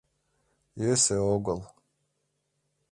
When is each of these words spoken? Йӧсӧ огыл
Йӧсӧ 0.81 1.17
огыл 1.33 1.59